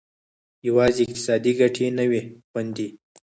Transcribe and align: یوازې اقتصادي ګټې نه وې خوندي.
یوازې 0.67 1.01
اقتصادي 1.05 1.51
ګټې 1.59 1.87
نه 1.97 2.03
وې 2.09 2.21
خوندي. 2.49 2.87